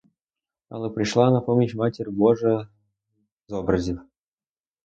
[0.69, 2.67] Але прийшла на поміч матір божа
[3.47, 4.01] з образів.